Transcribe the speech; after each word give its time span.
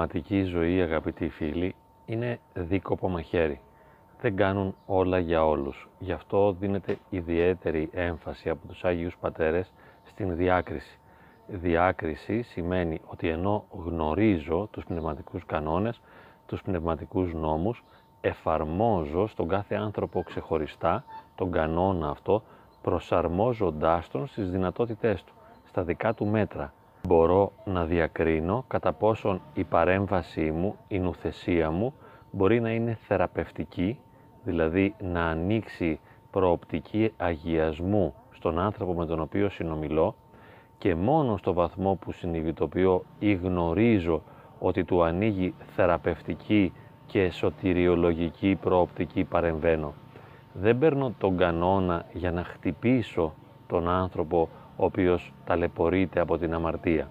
πνευματική 0.00 0.42
ζωή, 0.42 0.82
αγαπητοί 0.82 1.28
φίλοι, 1.28 1.74
είναι 2.06 2.38
δίκοπο 2.54 3.08
μαχαίρι. 3.08 3.60
Δεν 4.20 4.36
κάνουν 4.36 4.74
όλα 4.86 5.18
για 5.18 5.46
όλους. 5.46 5.88
Γι' 5.98 6.12
αυτό 6.12 6.52
δίνεται 6.52 6.98
ιδιαίτερη 7.10 7.88
έμφαση 7.92 8.48
από 8.48 8.66
τους 8.66 8.84
Άγιους 8.84 9.16
Πατέρες 9.20 9.72
στην 10.04 10.36
διάκριση. 10.36 10.98
Διάκριση 11.46 12.42
σημαίνει 12.42 13.00
ότι 13.06 13.28
ενώ 13.28 13.64
γνωρίζω 13.70 14.68
τους 14.70 14.84
πνευματικούς 14.84 15.46
κανόνες, 15.46 16.00
τους 16.46 16.62
πνευματικούς 16.62 17.34
νόμους, 17.34 17.84
εφαρμόζω 18.20 19.26
στον 19.26 19.48
κάθε 19.48 19.74
άνθρωπο 19.74 20.22
ξεχωριστά 20.22 21.04
τον 21.34 21.50
κανόνα 21.50 22.08
αυτό, 22.08 22.42
προσαρμόζοντάς 22.82 24.08
τον 24.08 24.26
στις 24.26 24.50
δυνατότητές 24.50 25.24
του, 25.24 25.32
στα 25.68 25.82
δικά 25.82 26.14
του 26.14 26.26
μέτρα. 26.26 26.72
Μπορώ 27.06 27.52
να 27.64 27.84
διακρίνω 27.84 28.64
κατά 28.68 28.92
πόσον 28.92 29.40
η 29.54 29.64
παρέμβασή 29.64 30.50
μου, 30.50 30.76
η 30.88 30.98
νουθεσία 30.98 31.70
μου 31.70 31.94
μπορεί 32.30 32.60
να 32.60 32.70
είναι 32.70 32.98
θεραπευτική, 33.06 33.98
δηλαδή 34.44 34.94
να 35.00 35.24
ανοίξει 35.24 36.00
προοπτική 36.30 37.12
αγιασμού 37.16 38.14
στον 38.30 38.58
άνθρωπο 38.58 38.92
με 38.92 39.06
τον 39.06 39.20
οποίο 39.20 39.48
συνομιλώ 39.48 40.14
και 40.78 40.94
μόνο 40.94 41.36
στο 41.36 41.52
βαθμό 41.52 41.94
που 41.94 42.12
συνειδητοποιώ 42.12 43.02
ή 43.18 43.34
γνωρίζω 43.34 44.22
ότι 44.58 44.84
του 44.84 45.02
ανοίγει 45.02 45.54
θεραπευτική 45.74 46.72
και 47.06 47.30
σωτηριολογική 47.30 48.58
προοπτική 48.60 49.24
παρεμβαίνω. 49.24 49.92
Δεν 50.52 50.78
παίρνω 50.78 51.14
τον 51.18 51.36
κανόνα 51.36 52.04
για 52.12 52.32
να 52.32 52.44
χτυπήσω 52.44 53.32
τον 53.66 53.88
άνθρωπο 53.88 54.48
ο 54.80 54.84
οποίος 54.84 55.32
ταλαιπωρείται 55.44 56.20
από 56.20 56.38
την 56.38 56.54
αμαρτία. 56.54 57.10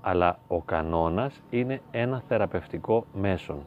Αλλά 0.00 0.38
ο 0.48 0.60
κανόνας 0.60 1.42
είναι 1.50 1.80
ένα 1.90 2.22
θεραπευτικό 2.28 3.04
μέσον. 3.12 3.58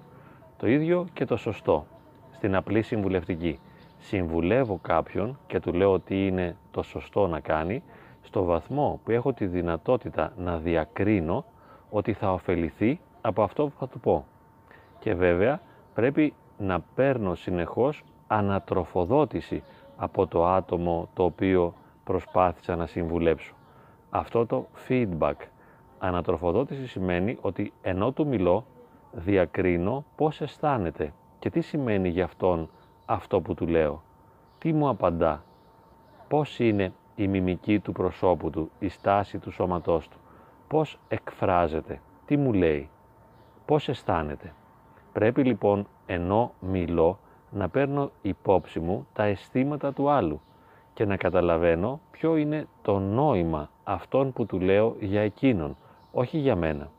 Το 0.58 0.68
ίδιο 0.68 1.08
και 1.14 1.26
το 1.26 1.38
σωστό, 1.38 1.86
στην 2.32 2.56
απλή 2.56 2.82
συμβουλευτική. 2.82 3.60
Συμβουλεύω 4.00 4.80
κάποιον 4.82 5.38
και 5.48 5.60
του 5.60 5.74
λέω 5.74 5.92
ότι 5.92 6.28
είναι 6.28 6.56
το 6.72 6.82
σωστό 6.82 7.28
να 7.28 7.40
κάνει, 7.40 7.84
στο 8.22 8.44
βαθμό 8.44 9.00
που 9.04 9.12
έχω 9.12 9.34
τη 9.34 9.46
δυνατότητα 9.46 10.34
να 10.38 10.58
διακρίνω 10.58 11.46
ότι 11.90 12.14
θα 12.14 12.34
ωφεληθεί 12.34 13.00
από 13.22 13.44
αυτό 13.44 13.68
που 13.68 13.74
θα 13.80 13.88
του 13.88 14.00
πω. 14.00 14.26
Και 15.00 15.14
βέβαια 15.14 15.62
πρέπει 15.94 16.34
να 16.58 16.80
παίρνω 16.96 17.36
συνεχώς 17.36 18.04
ανατροφοδότηση 18.28 19.64
από 19.98 20.28
το 20.28 20.46
άτομο 20.46 21.10
το 21.14 21.24
οποίο 21.24 21.74
προσπάθησα 22.12 22.76
να 22.76 22.86
συμβουλέψω. 22.86 23.54
Αυτό 24.10 24.46
το 24.46 24.68
feedback. 24.88 25.34
Ανατροφοδότηση 26.00 26.88
σημαίνει 26.88 27.38
ότι 27.42 27.74
ενώ 27.82 28.12
του 28.12 28.28
μιλώ, 28.28 28.66
διακρίνω 29.12 30.06
πώς 30.16 30.42
αισθάνεται 30.42 31.14
και 31.40 31.50
τι 31.50 31.62
σημαίνει 31.62 32.10
για 32.10 32.24
αυτόν 32.24 32.70
αυτό 33.06 33.42
που 33.42 33.54
του 33.54 33.68
λέω. 33.68 34.04
Τι 34.58 34.74
μου 34.74 34.90
απαντά. 34.90 35.44
Πώς 36.28 36.60
είναι 36.60 36.94
η 37.16 37.28
μιμική 37.28 37.80
του 37.80 37.92
προσώπου 37.92 38.50
του, 38.50 38.72
η 38.80 38.88
στάση 38.88 39.38
του 39.38 39.52
σώματός 39.52 40.08
του. 40.08 40.18
Πώς 40.68 41.00
εκφράζεται, 41.08 42.02
τι 42.26 42.38
μου 42.38 42.54
λέει, 42.54 42.90
πώς 43.66 43.90
αισθάνεται. 43.90 44.54
Πρέπει 45.14 45.44
λοιπόν 45.44 45.88
ενώ 46.06 46.52
μιλώ 46.60 47.20
να 47.52 47.70
παίρνω 47.70 48.12
υπόψη 48.22 48.80
μου 48.80 49.08
τα 49.14 49.24
αισθήματα 49.24 49.94
του 49.94 50.10
άλλου 50.10 50.42
και 51.02 51.08
να 51.08 51.18
καταλαβαίνω 51.18 52.00
ποιο 52.12 52.36
είναι 52.36 52.68
το 52.82 53.00
νόημα 53.00 53.70
αυτών 53.84 54.34
που 54.34 54.46
του 54.46 54.60
λέω 54.60 54.96
για 55.00 55.22
εκείνον, 55.22 55.78
όχι 56.12 56.38
για 56.38 56.56
μένα. 56.56 56.92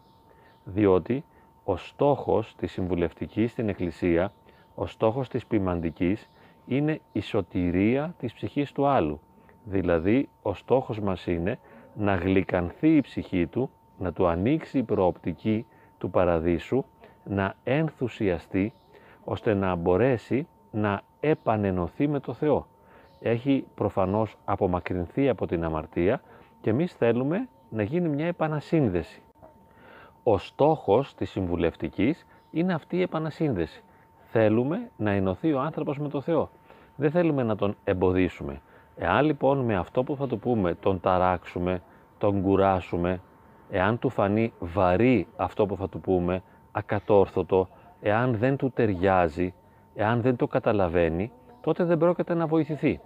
Διότι 0.64 1.24
ο 1.64 1.76
στόχος 1.76 2.54
της 2.56 2.72
συμβουλευτικής 2.72 3.50
στην 3.50 3.68
Εκκλησία, 3.68 4.32
ο 4.74 4.86
στόχος 4.86 5.28
της 5.28 5.46
ποιμαντικής 5.46 6.30
είναι 6.66 7.00
η 7.12 7.20
σωτηρία 7.20 8.14
της 8.18 8.32
ψυχής 8.32 8.72
του 8.72 8.86
άλλου. 8.86 9.20
Δηλαδή, 9.64 10.28
ο 10.42 10.54
στόχος 10.54 11.00
μας 11.00 11.26
είναι 11.26 11.58
να 11.94 12.14
γλυκανθεί 12.14 12.96
η 12.96 13.00
ψυχή 13.00 13.46
του, 13.46 13.70
να 13.98 14.12
του 14.12 14.26
ανοίξει 14.26 14.78
η 14.78 14.82
προοπτική 14.82 15.66
του 15.98 16.10
παραδείσου, 16.10 16.84
να 17.24 17.54
ενθουσιαστεί, 17.64 18.72
ώστε 19.24 19.54
να 19.54 19.74
μπορέσει 19.74 20.46
να 20.70 21.02
επανενωθεί 21.20 22.08
με 22.08 22.20
το 22.20 22.32
Θεό 22.32 22.66
έχει 23.22 23.64
προφανώς 23.74 24.36
απομακρυνθεί 24.44 25.28
από 25.28 25.46
την 25.46 25.64
αμαρτία 25.64 26.20
και 26.60 26.70
εμείς 26.70 26.92
θέλουμε 26.92 27.48
να 27.68 27.82
γίνει 27.82 28.08
μια 28.08 28.26
επανασύνδεση. 28.26 29.22
Ο 30.22 30.38
στόχος 30.38 31.14
της 31.14 31.30
συμβουλευτικής 31.30 32.26
είναι 32.50 32.74
αυτή 32.74 32.96
η 32.96 33.02
επανασύνδεση. 33.02 33.82
Θέλουμε 34.30 34.90
να 34.96 35.10
ενωθεί 35.10 35.52
ο 35.52 35.60
άνθρωπος 35.60 35.98
με 35.98 36.08
το 36.08 36.20
Θεό. 36.20 36.50
Δεν 36.96 37.10
θέλουμε 37.10 37.42
να 37.42 37.56
τον 37.56 37.76
εμποδίσουμε. 37.84 38.60
Εάν 38.96 39.24
λοιπόν 39.24 39.58
με 39.58 39.76
αυτό 39.76 40.02
που 40.02 40.16
θα 40.16 40.26
του 40.26 40.38
πούμε 40.38 40.74
τον 40.74 41.00
ταράξουμε, 41.00 41.82
τον 42.18 42.42
κουράσουμε, 42.42 43.20
εάν 43.70 43.98
του 43.98 44.08
φανεί 44.08 44.52
βαρύ 44.58 45.26
αυτό 45.36 45.66
που 45.66 45.76
θα 45.76 45.88
του 45.88 46.00
πούμε, 46.00 46.42
ακατόρθωτο, 46.72 47.68
εάν 48.00 48.36
δεν 48.36 48.56
του 48.56 48.70
ταιριάζει, 48.70 49.54
εάν 49.94 50.20
δεν 50.20 50.36
το 50.36 50.46
καταλαβαίνει, 50.46 51.32
τότε 51.60 51.84
δεν 51.84 51.98
πρόκειται 51.98 52.34
να 52.34 52.46
βοηθηθεί. 52.46 53.00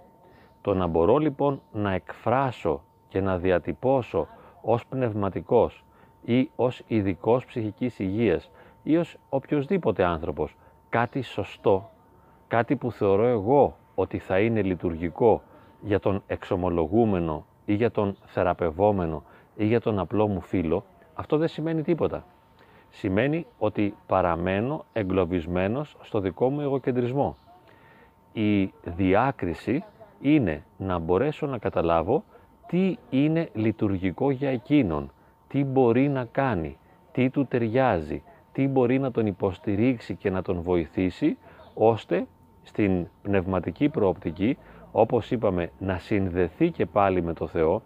Το 0.67 0.73
να 0.73 0.87
μπορώ 0.87 1.17
λοιπόν 1.17 1.61
να 1.71 1.93
εκφράσω 1.93 2.81
και 3.07 3.21
να 3.21 3.37
διατυπώσω 3.37 4.27
ως 4.61 4.85
πνευματικός 4.85 5.83
ή 6.23 6.49
ως 6.55 6.83
ειδικός 6.87 7.45
ψυχικής 7.45 7.99
υγείας 7.99 8.51
ή 8.83 8.97
ως 8.97 9.17
οποιοδήποτε 9.29 10.03
άνθρωπος 10.03 10.55
κάτι 10.89 11.21
σωστό, 11.21 11.89
κάτι 12.47 12.75
που 12.75 12.91
θεωρώ 12.91 13.25
εγώ 13.25 13.75
ότι 13.95 14.17
θα 14.17 14.39
είναι 14.39 14.61
λειτουργικό 14.61 15.41
για 15.81 15.99
τον 15.99 16.23
εξομολογούμενο 16.27 17.45
ή 17.65 17.73
για 17.73 17.91
τον 17.91 18.17
θεραπευόμενο 18.25 19.23
ή 19.55 19.65
για 19.65 19.81
τον 19.81 19.99
απλό 19.99 20.27
μου 20.27 20.41
φίλο, 20.41 20.83
αυτό 21.13 21.37
δεν 21.37 21.47
σημαίνει 21.47 21.81
τίποτα. 21.81 22.25
Σημαίνει 22.89 23.45
ότι 23.59 23.95
παραμένω 24.07 24.85
εγκλωβισμένος 24.93 25.95
στο 26.01 26.19
δικό 26.19 26.49
μου 26.49 26.61
εγωκεντρισμό. 26.61 27.37
Η 28.33 28.73
διάκριση 28.83 29.83
είναι 30.21 30.63
να 30.77 30.97
μπορέσω 30.97 31.45
να 31.45 31.57
καταλάβω 31.57 32.23
τι 32.67 32.95
είναι 33.09 33.49
λειτουργικό 33.53 34.31
για 34.31 34.49
εκείνον, 34.49 35.11
τι 35.47 35.63
μπορεί 35.63 36.09
να 36.09 36.25
κάνει, 36.25 36.77
τι 37.11 37.29
του 37.29 37.45
ταιριάζει, 37.45 38.23
τι 38.51 38.67
μπορεί 38.67 38.99
να 38.99 39.11
τον 39.11 39.25
υποστηρίξει 39.25 40.15
και 40.15 40.29
να 40.29 40.41
τον 40.41 40.61
βοηθήσει, 40.61 41.37
ώστε 41.73 42.25
στην 42.63 43.07
πνευματική 43.21 43.89
προοπτική, 43.89 44.57
όπως 44.91 45.31
είπαμε, 45.31 45.71
να 45.79 45.97
συνδεθεί 45.97 46.71
και 46.71 46.85
πάλι 46.85 47.21
με 47.21 47.33
το 47.33 47.47
Θεό, 47.47 47.81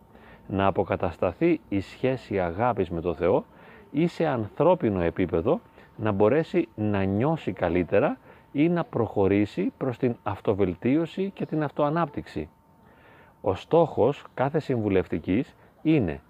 να 0.48 0.66
αποκατασταθεί 0.66 1.60
η 1.70 1.80
σχέση 1.80 2.40
αγάπης 2.40 2.90
με 2.90 3.02
το 3.02 3.14
Θεό 3.14 3.46
ή 3.92 4.08
σε 4.08 4.26
ανθρώπινο 4.26 5.02
επίπεδο 5.02 5.60
να 5.96 6.12
μπορέσει 6.12 6.68
να 6.76 7.04
νιώσει 7.04 7.52
καλύτερα 7.52 8.18
ή 8.52 8.70
να 8.70 8.84
προχωρήσει 8.84 9.72
προς 9.78 9.98
την 9.98 10.16
αυτοβελτίωση 10.24 11.32
και 11.34 11.46
την 11.46 11.64
αυτοανάπτυξη. 11.64 12.50
Ο 13.42 13.56
στόχος 13.56 14.24
κάθε 14.34 14.60
συμβουλευτικής 14.60 15.56
είναι 15.82 16.22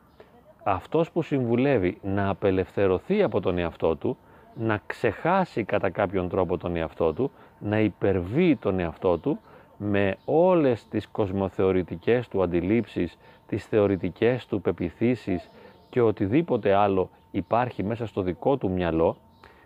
αυτός 0.64 1.12
που 1.12 1.22
συμβουλεύει 1.22 1.98
να 2.02 2.30
απελευθερωθεί 2.30 3.24
από 3.24 3.40
τον 3.40 3.58
εαυτό 3.58 3.96
του, 3.96 4.18
να 4.56 4.82
ξεχάσει 4.86 5.64
κατά 5.64 5.90
κάποιον 5.90 6.30
τρόπο 6.30 6.58
τον 6.58 6.76
εαυτό 6.76 7.14
του, 7.14 7.32
να 7.60 7.80
υπερβεί 7.80 8.56
τον 8.56 8.80
εαυτό 8.80 9.18
του 9.18 9.40
με 9.78 10.18
όλες 10.26 10.88
τις 10.88 11.08
κοσμοθεωρητικές 11.08 12.28
του 12.28 12.44
αντιλήψεις, 12.44 13.18
τις 13.48 13.66
θεωρητικές 13.66 14.46
του 14.46 14.62
πεπιθήσεις 14.62 15.50
και 15.90 16.02
οτιδήποτε 16.02 16.74
άλλο 16.74 17.10
υπάρχει 17.32 17.84
μέσα 17.84 18.06
στο 18.06 18.22
δικό 18.22 18.58
του 18.58 18.72
μυαλό, 18.72 19.18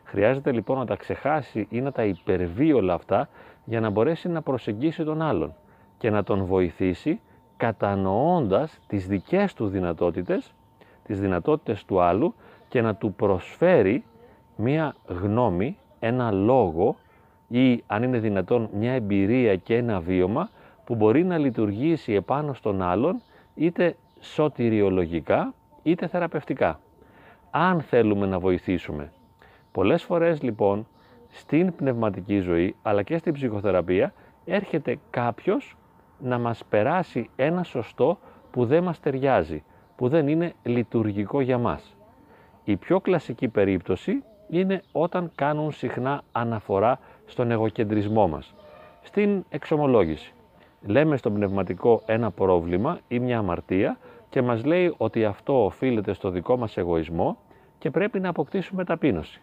Χρειάζεται 0.05 0.51
λοιπόν 0.51 0.77
να 0.77 0.85
τα 0.85 0.95
ξεχάσει 0.95 1.67
ή 1.69 1.81
να 1.81 1.91
τα 1.91 2.03
υπερβεί 2.03 2.73
όλα 2.73 2.93
αυτά 2.93 3.29
για 3.65 3.79
να 3.79 3.89
μπορέσει 3.89 4.29
να 4.29 4.41
προσεγγίσει 4.41 5.03
τον 5.03 5.21
άλλον 5.21 5.53
και 5.97 6.09
να 6.09 6.23
τον 6.23 6.45
βοηθήσει 6.45 7.19
κατανοώντας 7.57 8.79
τις 8.87 9.07
δικές 9.07 9.53
του 9.53 9.67
δυνατότητες, 9.67 10.53
τις 11.03 11.19
δυνατότητες 11.19 11.85
του 11.85 12.01
άλλου 12.01 12.33
και 12.67 12.81
να 12.81 12.95
του 12.95 13.13
προσφέρει 13.13 14.03
μία 14.55 14.95
γνώμη, 15.07 15.77
ένα 15.99 16.31
λόγο 16.31 16.95
ή 17.47 17.83
αν 17.87 18.03
είναι 18.03 18.17
δυνατόν 18.17 18.69
μια 18.73 18.91
εμπειρία 18.91 19.55
και 19.55 19.75
ένα 19.75 19.99
βίωμα 19.99 20.49
που 20.85 20.95
μπορεί 20.95 21.23
να 21.23 21.37
λειτουργήσει 21.37 22.13
επάνω 22.13 22.53
στον 22.53 22.81
άλλον 22.81 23.21
είτε 23.55 23.95
σωτηριολογικά 24.19 25.53
είτε 25.83 26.07
θεραπευτικά. 26.07 26.79
Αν 27.51 27.81
θέλουμε 27.81 28.25
να 28.25 28.39
βοηθήσουμε 28.39 29.11
Πολλές 29.75 30.03
φορές 30.03 30.41
λοιπόν 30.41 30.87
στην 31.29 31.75
πνευματική 31.75 32.39
ζωή 32.39 32.75
αλλά 32.81 33.03
και 33.03 33.17
στην 33.17 33.33
ψυχοθεραπεία 33.33 34.13
έρχεται 34.45 34.99
κάποιος 35.09 35.77
να 36.19 36.37
μας 36.37 36.63
περάσει 36.69 37.29
ένα 37.35 37.63
σωστό 37.63 38.17
που 38.51 38.65
δεν 38.65 38.83
μας 38.83 38.99
ταιριάζει, 38.99 39.63
που 39.95 40.07
δεν 40.07 40.27
είναι 40.27 40.53
λειτουργικό 40.63 41.41
για 41.41 41.57
μας. 41.57 41.95
Η 42.63 42.75
πιο 42.75 42.99
κλασική 42.99 43.47
περίπτωση 43.47 44.23
είναι 44.49 44.81
όταν 44.91 45.31
κάνουν 45.35 45.71
συχνά 45.71 46.21
αναφορά 46.31 46.99
στον 47.25 47.51
εγωκεντρισμό 47.51 48.27
μας. 48.27 48.55
Στην 49.01 49.43
εξομολόγηση. 49.49 50.33
Λέμε 50.81 51.17
στον 51.17 51.33
πνευματικό 51.33 52.01
ένα 52.05 52.31
πρόβλημα 52.31 52.99
ή 53.07 53.19
μια 53.19 53.37
αμαρτία 53.37 53.97
και 54.29 54.41
μας 54.41 54.65
λέει 54.65 54.93
ότι 54.97 55.25
αυτό 55.25 55.65
οφείλεται 55.65 56.13
στο 56.13 56.29
δικό 56.29 56.57
μας 56.57 56.77
εγωισμό 56.77 57.37
και 57.77 57.91
πρέπει 57.91 58.19
να 58.19 58.29
αποκτήσουμε 58.29 58.83
ταπείνωση. 58.83 59.41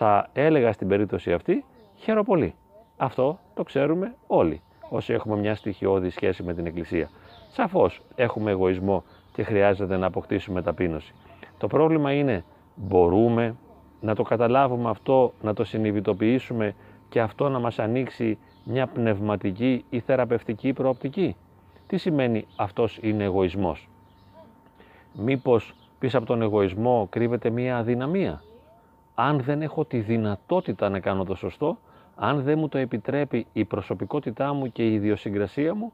Θα 0.00 0.28
έλεγα 0.32 0.72
στην 0.72 0.88
περίπτωση 0.88 1.32
αυτή, 1.32 1.64
χαίρο 1.96 2.24
πολύ. 2.24 2.54
Αυτό 2.96 3.38
το 3.54 3.62
ξέρουμε 3.62 4.14
όλοι 4.26 4.62
όσοι 4.88 5.12
έχουμε 5.12 5.36
μια 5.36 5.54
στοιχειώδη 5.54 6.10
σχέση 6.10 6.42
με 6.42 6.54
την 6.54 6.66
Εκκλησία. 6.66 7.10
Σαφώς 7.50 8.02
έχουμε 8.14 8.50
εγωισμό 8.50 9.04
και 9.32 9.42
χρειάζεται 9.42 9.96
να 9.96 10.06
αποκτήσουμε 10.06 10.62
ταπείνωση. 10.62 11.14
Το 11.58 11.66
πρόβλημα 11.66 12.12
είναι 12.12 12.44
μπορούμε 12.74 13.56
να 14.00 14.14
το 14.14 14.22
καταλάβουμε 14.22 14.90
αυτό, 14.90 15.32
να 15.42 15.54
το 15.54 15.64
συνειδητοποιήσουμε 15.64 16.74
και 17.08 17.20
αυτό 17.20 17.48
να 17.48 17.58
μας 17.58 17.78
ανοίξει 17.78 18.38
μια 18.64 18.86
πνευματική 18.86 19.84
ή 19.90 20.00
θεραπευτική 20.00 20.72
προοπτική. 20.72 21.36
Τι 21.86 21.96
σημαίνει 21.96 22.46
αυτός 22.56 22.98
είναι 23.02 23.24
εγωισμός; 23.24 23.88
Μήπως 25.12 25.74
πίσω 25.98 26.18
από 26.18 26.26
τον 26.26 26.42
εγωισμό 26.42 27.06
κρύβεται 27.10 27.50
μια 27.50 27.76
αδυναμία; 27.76 28.42
Αν 29.20 29.40
δεν 29.40 29.62
έχω 29.62 29.84
τη 29.84 29.98
δυνατότητα 30.00 30.88
να 30.88 31.00
κάνω 31.00 31.24
το 31.24 31.34
σωστό, 31.34 31.78
αν 32.16 32.42
δεν 32.42 32.58
μου 32.58 32.68
το 32.68 32.78
επιτρέπει 32.78 33.46
η 33.52 33.64
προσωπικότητά 33.64 34.52
μου 34.52 34.72
και 34.72 34.88
η 34.88 34.94
ιδιοσυγκρασία 34.94 35.74
μου, 35.74 35.92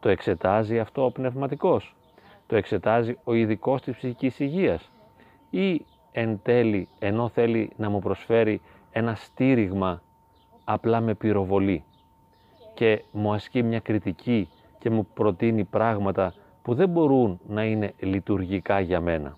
το 0.00 0.08
εξετάζει 0.08 0.78
αυτό 0.78 1.04
ο 1.04 1.10
πνευματικός. 1.10 1.96
Το 2.46 2.56
εξετάζει 2.56 3.18
ο 3.24 3.34
ειδικός 3.34 3.82
της 3.82 3.96
ψυχικής 3.96 4.40
υγείας. 4.40 4.90
Ή 5.50 5.84
εν 6.12 6.40
τέλει, 6.42 6.88
ενώ 6.98 7.28
θέλει 7.28 7.72
να 7.76 7.90
μου 7.90 7.98
προσφέρει 7.98 8.60
ένα 8.90 9.14
στήριγμα 9.14 10.02
απλά 10.64 11.00
με 11.00 11.14
πυροβολή 11.14 11.84
και 12.74 13.04
μου 13.12 13.32
ασκεί 13.32 13.62
μια 13.62 13.80
κριτική 13.80 14.48
και 14.78 14.90
μου 14.90 15.06
προτείνει 15.14 15.64
πράγματα 15.64 16.34
που 16.62 16.74
δεν 16.74 16.88
μπορούν 16.88 17.40
να 17.48 17.64
είναι 17.64 17.94
λειτουργικά 17.98 18.80
για 18.80 19.00
μένα. 19.00 19.36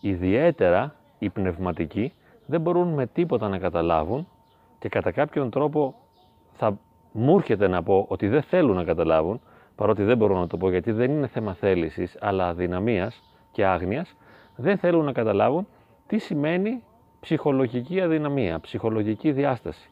Ιδιαίτερα 0.00 0.96
οι 1.22 1.30
πνευματικοί 1.30 2.12
δεν 2.46 2.60
μπορούν 2.60 2.88
με 2.88 3.06
τίποτα 3.06 3.48
να 3.48 3.58
καταλάβουν 3.58 4.28
και 4.78 4.88
κατά 4.88 5.12
κάποιον 5.12 5.50
τρόπο 5.50 5.94
θα 6.52 6.78
μου 7.12 7.36
έρχεται 7.36 7.68
να 7.68 7.82
πω 7.82 8.06
ότι 8.08 8.28
δεν 8.28 8.42
θέλουν 8.42 8.76
να 8.76 8.84
καταλάβουν, 8.84 9.40
παρότι 9.74 10.02
δεν 10.02 10.16
μπορώ 10.16 10.38
να 10.38 10.46
το 10.46 10.56
πω 10.56 10.70
γιατί 10.70 10.92
δεν 10.92 11.10
είναι 11.10 11.26
θέμα 11.26 11.54
θέλησης 11.54 12.16
αλλά 12.20 12.48
αδυναμίας 12.48 13.22
και 13.50 13.66
άγνοιας, 13.66 14.16
δεν 14.56 14.78
θέλουν 14.78 15.04
να 15.04 15.12
καταλάβουν 15.12 15.66
τι 16.06 16.18
σημαίνει 16.18 16.82
ψυχολογική 17.20 18.00
αδυναμία, 18.00 18.60
ψυχολογική 18.60 19.32
διάσταση. 19.32 19.90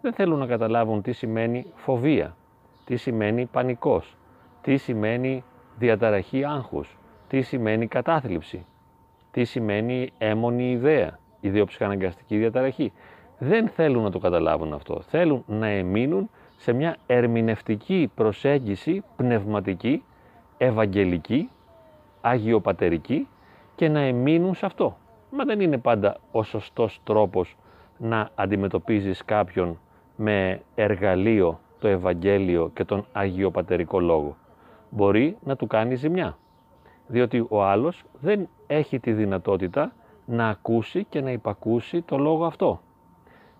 Δεν 0.00 0.12
θέλουν 0.12 0.38
να 0.38 0.46
καταλάβουν 0.46 1.02
τι 1.02 1.12
σημαίνει 1.12 1.66
φοβία, 1.74 2.36
τι 2.84 2.96
σημαίνει 2.96 3.46
πανικός, 3.46 4.16
τι 4.62 4.76
σημαίνει 4.76 5.44
διαταραχή 5.78 6.44
άγχους, 6.44 6.98
τι 7.28 7.40
σημαίνει 7.42 7.86
κατάθλιψη, 7.86 8.66
τι 9.30 9.44
σημαίνει 9.44 10.10
έμονη 10.18 10.70
ιδέα, 10.70 11.18
ιδιοψυχαναγκαστική 11.40 12.36
διαταραχή. 12.36 12.92
Δεν 13.38 13.68
θέλουν 13.68 14.02
να 14.02 14.10
το 14.10 14.18
καταλάβουν 14.18 14.72
αυτό. 14.72 15.00
Θέλουν 15.00 15.44
να 15.46 15.66
εμείνουν 15.66 16.30
σε 16.56 16.72
μια 16.72 16.96
ερμηνευτική 17.06 18.10
προσέγγιση 18.14 19.04
πνευματική, 19.16 20.04
ευαγγελική, 20.58 21.50
αγιοπατερική 22.20 23.28
και 23.74 23.88
να 23.88 24.00
εμείνουν 24.00 24.54
σε 24.54 24.66
αυτό. 24.66 24.96
Μα 25.30 25.44
δεν 25.44 25.60
είναι 25.60 25.78
πάντα 25.78 26.16
ο 26.32 26.42
σωστός 26.42 27.00
τρόπος 27.04 27.56
να 27.98 28.30
αντιμετωπίζεις 28.34 29.24
κάποιον 29.24 29.78
με 30.16 30.60
εργαλείο 30.74 31.60
το 31.78 31.88
Ευαγγέλιο 31.88 32.70
και 32.74 32.84
τον 32.84 33.06
Αγιοπατερικό 33.12 34.00
Λόγο. 34.00 34.36
Μπορεί 34.90 35.36
να 35.44 35.56
του 35.56 35.66
κάνεις 35.66 35.98
ζημιά, 35.98 36.38
διότι 37.06 37.46
ο 37.48 37.64
άλλος 37.64 38.04
δεν 38.20 38.48
έχει 38.72 39.00
τη 39.00 39.12
δυνατότητα 39.12 39.92
να 40.24 40.48
ακούσει 40.48 41.04
και 41.04 41.20
να 41.20 41.30
υπακούσει 41.30 42.02
το 42.02 42.18
λόγο 42.18 42.44
αυτό. 42.44 42.80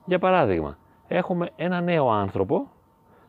Για 0.04 0.18
παράδειγμα, 0.18 0.78
έχουμε 1.08 1.50
ένα 1.56 1.80
νέο 1.80 2.10
άνθρωπο 2.10 2.68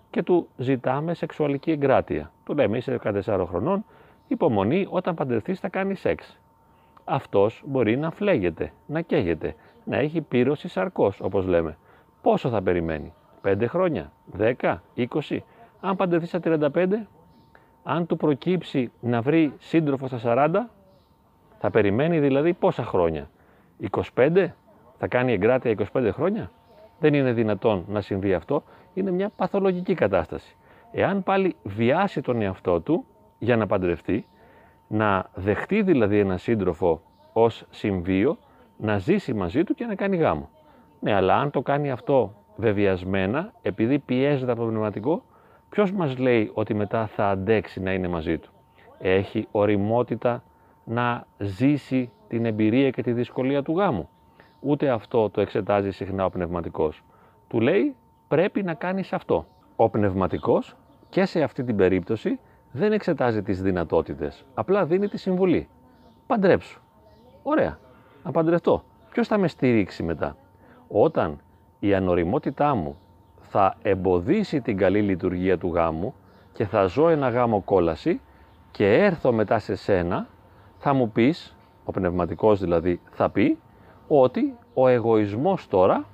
και 0.10 0.24
του 0.24 0.48
ζητάμε 0.58 1.14
σεξουαλική 1.14 1.72
εγκράτεια. 1.72 2.32
Του 2.44 2.54
λέμε 2.54 2.78
είσαι 2.78 3.00
14 3.04 3.46
χρονών, 3.48 3.86
υπομονή 4.28 4.88
όταν 4.90 5.16
παντρευτείς 5.16 5.60
θα 5.60 5.70
κάνεις 5.70 6.00
σεξ. 6.00 6.40
Αυτός 7.04 7.64
μπορεί 7.66 7.98
να 7.98 8.12
φλέγεται, 8.12 8.72
να 8.86 9.02
καίγεται, 9.02 9.56
να 9.84 9.98
έχει 9.98 10.22
πύρωση 10.22 10.68
σαρκός 10.68 11.20
όπως 11.22 11.46
λέμε. 11.46 11.78
Πόσο 12.22 12.50
θα 12.50 12.62
περιμένει, 12.62 13.14
5 13.42 13.68
χρόνια, 13.68 14.12
10, 14.38 14.82
20. 14.96 15.44
Αν 15.80 15.96
παντρευτείς 15.96 16.30
στα 16.30 16.40
35, 16.40 17.08
αν 17.84 18.06
του 18.06 18.18
προκύψει 18.18 18.92
να 19.00 19.22
βρει 19.22 19.54
σύντροφο 19.58 20.08
στα 20.08 20.20
40, 20.24 20.70
θα 21.62 21.70
περιμένει 21.70 22.20
δηλαδή 22.20 22.54
πόσα 22.54 22.84
χρόνια; 22.84 23.30
25, 24.16 24.48
θα 24.98 25.08
κάνει 25.08 25.34
εγκράτεια 25.34 25.76
25 25.94 26.10
χρόνια; 26.12 26.52
Δεν 27.00 27.14
είναι 27.14 27.32
δυνατόν 27.32 27.86
να 27.88 28.02
συμβεί 28.02 28.34
αυτό. 28.34 28.64
Είναι 28.94 29.12
μια 29.12 29.30
παθολογική 29.36 29.94
κατάσταση. 29.94 30.56
Εάν 30.92 31.24
πάλι 31.24 31.56
βιάσει 31.64 32.22
τον 32.22 32.42
εαυτό 32.42 32.82
του 32.82 33.06
για 33.40 33.58
να 33.58 33.68
παντρευτεί, 33.68 34.26
να 34.88 35.30
δεχτεί 35.34 35.82
δηλαδή 35.82 36.20
ένα 36.20 36.38
σύντροφο 36.38 37.02
ως 37.34 37.66
συμβίο, 37.70 38.38
να 38.78 38.98
ζήσει 38.98 39.34
μαζί 39.34 39.64
του 39.64 39.74
και 39.74 39.86
να 39.86 39.96
κάνει 39.96 40.18
γάμο. 40.18 40.50
Ναι, 41.00 41.14
αλλά 41.14 41.36
αν 41.36 41.52
το 41.52 41.62
κάνει 41.62 41.92
αυτό 41.92 42.34
βεβαιασμένα, 42.56 43.52
επειδή 43.62 44.00
πιέζεται 44.00 44.52
από 44.52 44.62
το 44.62 44.68
πνευματικό, 44.68 45.24
ποιος 45.70 45.92
μας 45.92 46.18
λέει 46.18 46.52
ότι 46.54 46.74
μετά 46.74 47.08
θα 47.08 47.30
αντέξει 47.30 47.82
να 47.82 47.94
είναι 47.94 48.08
μαζί 48.08 48.38
του; 48.38 48.52
Έχει 49.00 49.48
οριμότητα 49.52 50.44
να 50.92 51.26
ζήσει 51.38 52.12
την 52.28 52.46
εμπειρία 52.46 52.90
και 52.90 53.02
τη 53.02 53.12
δυσκολία 53.12 53.64
του 53.64 53.78
γάμου. 53.78 54.10
Ούτε 54.60 54.90
αυτό 54.90 55.30
το 55.30 55.42
εξετάζει 55.42 55.92
συχνά 55.92 56.26
ο 56.26 56.30
πνευματικός. 56.30 57.04
Του 57.48 57.60
λέει 57.60 57.96
πρέπει 58.28 58.64
να 58.64 58.74
κάνεις 58.74 59.14
αυτό. 59.14 59.46
Ο 59.76 59.90
πνευματικός 59.90 60.76
και 61.10 61.26
σε 61.26 61.42
αυτή 61.42 61.64
την 61.64 61.76
περίπτωση 61.76 62.40
δεν 62.72 62.92
εξετάζει 62.92 63.42
τις 63.42 63.62
δυνατότητες. 63.62 64.46
Απλά 64.54 64.86
δίνει 64.86 65.08
τη 65.08 65.18
συμβουλή. 65.18 65.68
Παντρέψου. 66.28 66.82
Ωραία. 67.44 67.80
Να 68.24 68.32
παντρευτώ. 68.32 68.84
Ποιος 69.12 69.28
θα 69.28 69.38
με 69.38 69.48
στηρίξει 69.48 70.04
μετά; 70.04 70.36
Όταν 70.88 71.40
η 71.80 71.94
ανοριμότητά 71.94 72.76
μου 72.76 72.98
θα 73.42 73.76
εμποδίσει 73.82 74.62
την 74.62 74.78
καλή 74.78 75.02
λειτουργία 75.02 75.58
του 75.58 75.74
γάμου 75.74 76.14
και 76.54 76.66
θα 76.66 76.86
ζω 76.86 77.10
ένα 77.10 77.30
γάμο 77.30 77.62
κόλαση 77.62 78.22
και 78.72 78.94
έρθω 78.94 79.32
μετά 79.32 79.60
σε 79.60 79.76
σένα, 79.76 80.28
θα 80.84 80.94
μου 80.94 81.12
πεις, 81.12 81.56
ο 81.86 81.92
πνευματικός 81.92 82.60
δηλαδή 82.60 83.00
θα 83.12 83.30
πει, 83.30 83.58
ότι 84.08 84.54
ο 84.74 84.88
εγωισμός 84.88 85.68
τώρα, 85.68 86.06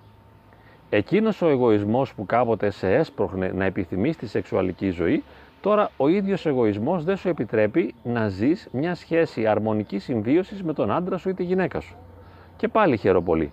εκείνος 0.89 1.41
ο 1.41 1.47
εγωισμός 1.47 2.13
που 2.13 2.25
κάποτε 2.25 2.69
σε 2.69 2.93
έσπροχνε 2.93 3.51
να 3.51 3.65
επιθυμείς 3.65 4.17
τη 4.17 4.27
σεξουαλική 4.27 4.89
ζωή, 4.89 5.23
τώρα 5.61 5.89
ο 5.97 6.07
ίδιος 6.07 6.45
εγωισμός 6.45 7.03
δεν 7.03 7.17
σου 7.17 7.29
επιτρέπει 7.29 7.95
να 8.03 8.27
ζεις 8.27 8.67
μια 8.71 8.95
σχέση 8.95 9.47
αρμονικής 9.47 10.03
συμβίωσης 10.03 10.63
με 10.63 10.73
τον 10.73 10.91
άντρα 10.91 11.17
σου 11.17 11.29
ή 11.29 11.33
τη 11.33 11.43
γυναίκα 11.43 11.79
σου. 11.79 11.95
Και 12.57 12.67
πάλι 12.67 12.97
χαίρο 12.97 13.21
πολύ. 13.21 13.51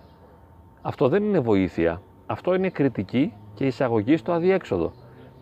Αυτό 0.81 1.07
δεν 1.07 1.23
είναι 1.23 1.39
βοήθεια. 1.39 2.01
Αυτό 2.25 2.55
είναι 2.55 2.69
κριτική 2.69 3.33
και 3.53 3.65
εισαγωγή 3.65 4.17
στο 4.17 4.31
αδιέξοδο. 4.31 4.91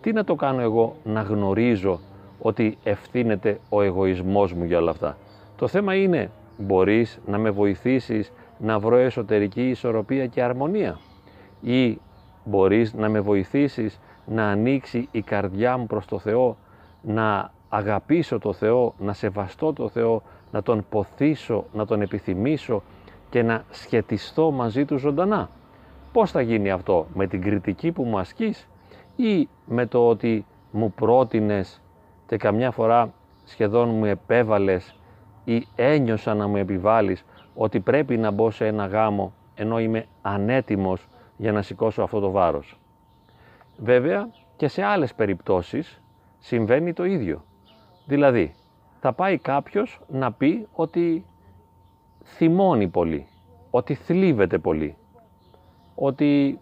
Τι 0.00 0.12
να 0.12 0.24
το 0.24 0.34
κάνω 0.34 0.60
εγώ 0.60 0.96
να 1.04 1.20
γνωρίζω 1.20 2.00
ότι 2.38 2.78
ευθύνεται 2.84 3.60
ο 3.68 3.82
εγωισμός 3.82 4.52
μου 4.52 4.64
για 4.64 4.78
όλα 4.78 4.90
αυτά; 4.90 5.16
Το 5.56 5.68
θέμα 5.68 5.94
είναι 5.94 6.30
μπορείς 6.58 7.20
να 7.26 7.38
με 7.38 7.50
βοηθήσεις 7.50 8.32
να 8.58 8.78
βρω 8.78 8.96
εσωτερική 8.96 9.68
ισορροπία 9.68 10.26
και 10.26 10.42
αρμονία; 10.42 10.98
Ή 11.60 11.98
μπορείς 12.44 12.94
να 12.94 13.08
με 13.08 13.20
βοηθήσεις 13.20 14.00
να 14.26 14.48
ανοίξει 14.48 15.08
η 15.10 15.20
καρδιά 15.22 15.76
μου 15.76 15.86
προς 15.86 16.06
το 16.06 16.18
Θεό, 16.18 16.56
να 17.02 17.52
αγαπήσω 17.68 18.38
το 18.38 18.52
Θεό, 18.52 18.94
να 18.98 19.12
σεβαστώ 19.12 19.72
το 19.72 19.88
Θεό, 19.88 20.22
να 20.52 20.62
Τον 20.62 20.84
ποθήσω, 20.88 21.64
να 21.72 21.86
Τον 21.86 22.00
επιθυμήσω 22.00 22.82
και 23.30 23.42
να 23.42 23.64
σχετιστώ 23.70 24.50
μαζί 24.50 24.84
του 24.84 24.96
ζωντανά; 24.96 25.48
Πώς 26.12 26.30
θα 26.30 26.40
γίνει 26.40 26.70
αυτό, 26.70 27.06
με 27.14 27.26
την 27.26 27.42
κριτική 27.42 27.92
που 27.92 28.02
μου 28.02 28.18
ασκείς 28.18 28.68
ή 29.16 29.48
με 29.66 29.86
το 29.86 30.08
ότι 30.08 30.46
μου 30.70 30.92
πρότεινες 30.92 31.80
και 32.26 32.36
καμιά 32.36 32.70
φορά 32.70 33.12
σχεδόν 33.44 33.88
μου 33.88 34.04
επέβαλες 34.04 34.94
ή 35.44 35.66
ένιωσα 35.76 36.34
να 36.34 36.46
μου 36.46 36.56
επιβάλλεις 36.56 37.24
ότι 37.54 37.80
πρέπει 37.80 38.16
να 38.16 38.30
μπω 38.30 38.50
σε 38.50 38.66
ένα 38.66 38.86
γάμο 38.86 39.32
ενώ 39.54 39.78
είμαι 39.78 40.06
ανέτοιμος 40.22 41.06
για 41.36 41.52
να 41.52 41.62
σηκώσω 41.62 42.02
αυτό 42.02 42.20
το 42.20 42.30
βάρος. 42.30 42.78
Βέβαια 43.76 44.28
και 44.56 44.68
σε 44.68 44.82
άλλες 44.82 45.14
περιπτώσεις 45.14 46.00
συμβαίνει 46.38 46.92
το 46.92 47.04
ίδιο. 47.04 47.44
Δηλαδή 48.06 48.54
θα 49.00 49.12
πάει 49.12 49.38
κάποιος 49.38 50.00
να 50.08 50.32
πει 50.32 50.66
ότι 50.72 51.24
θυμώνει 52.24 52.88
πολύ. 52.88 53.26
ότι 53.76 53.94
θλίβεται 53.94 54.58
πολύ, 54.58 54.96
ότι 55.94 56.58